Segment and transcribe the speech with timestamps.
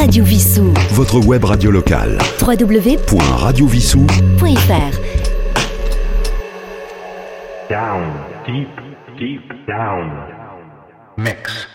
[0.00, 0.72] Radio Vissou.
[0.92, 2.16] Votre web radio locale.
[2.40, 4.98] www.radiovissou.fr
[7.68, 8.06] Down,
[8.46, 8.68] deep,
[9.18, 10.10] deep down.
[11.18, 11.69] Mix.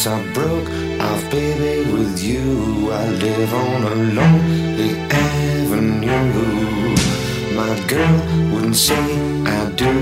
[0.00, 0.68] Since I broke
[1.00, 2.90] off, baby, with you.
[2.90, 6.24] I live on a lonely avenue.
[7.54, 8.16] My girl
[8.50, 9.04] wouldn't say
[9.44, 9.92] I do.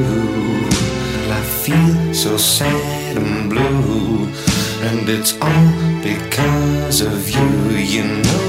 [1.39, 4.29] I feel so sad and blue.
[4.89, 5.69] And it's all
[6.03, 7.49] because of you.
[7.79, 8.48] You know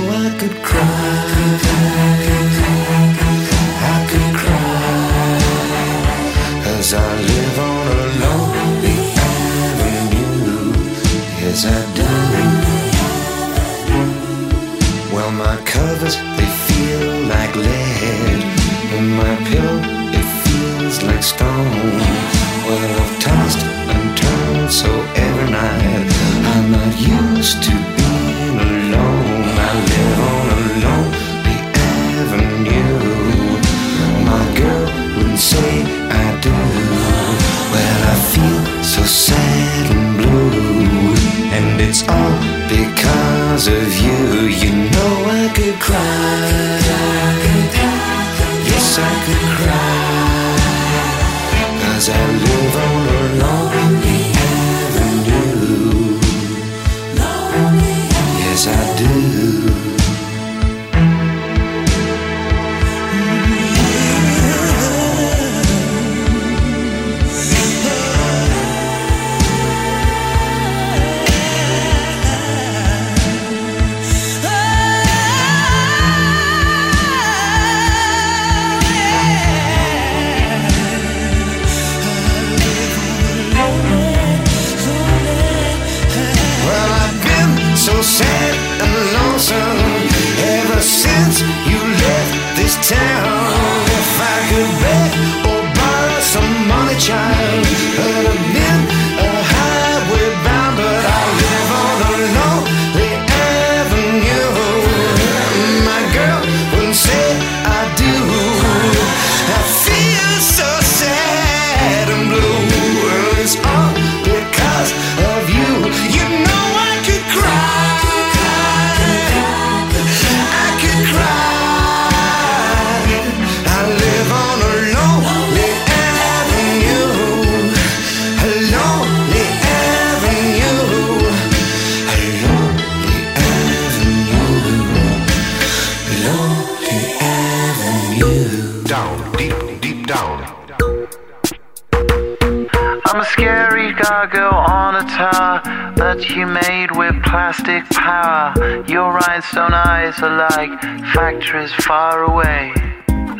[146.28, 148.54] you made with plastic power.
[148.88, 150.82] Your rhinestone eyes are like
[151.14, 152.74] factories far away.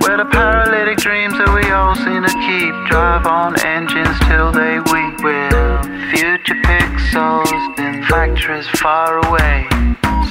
[0.02, 4.80] Where the paralytic dreams that we all seem to keep drive on engines till they
[4.80, 5.20] weep.
[5.20, 5.52] With
[6.14, 9.68] future pixels in factories far away.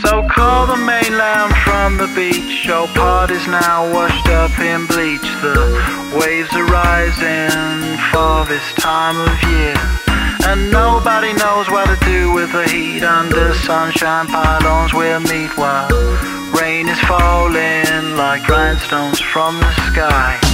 [0.00, 2.64] So call the mainland from the beach.
[2.64, 5.28] Your part is now washed up in bleach.
[5.42, 5.58] The
[6.16, 10.07] waves are rising for this time of year.
[10.50, 15.90] And nobody knows what to do with the heat under sunshine pylons we'll meet while
[16.58, 20.47] rain is falling like grindstones from the sky.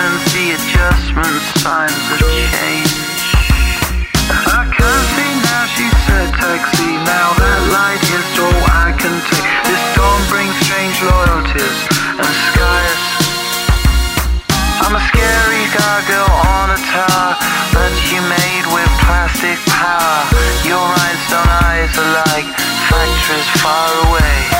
[0.00, 2.88] The adjustments, signs of change.
[4.48, 6.96] I can't see now, she said, taxi.
[7.04, 9.44] Now that light is all I can take.
[9.68, 11.78] This storm brings strange loyalties
[12.16, 13.02] and skies.
[14.80, 17.36] I'm a scary on a tower
[17.76, 20.16] that you made with plastic power.
[20.64, 22.48] Your rhinestone eyes are like
[22.88, 24.59] factories far away.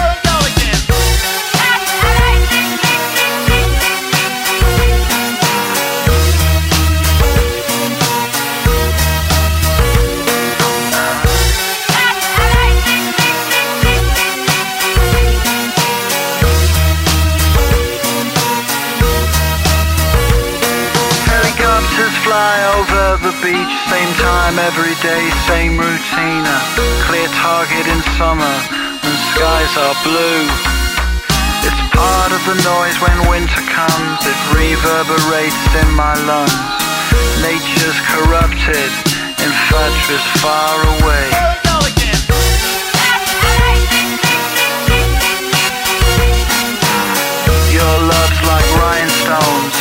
[27.61, 28.57] Target in summer
[29.05, 30.45] and skies are blue.
[31.61, 34.21] It's part of the noise when winter comes.
[34.25, 36.57] It reverberates in my lungs.
[37.45, 38.91] Nature's corrupted,
[39.45, 40.73] infatuous far
[41.05, 41.29] away.
[47.77, 49.80] Your love's like rhinestones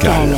[0.00, 0.36] locale.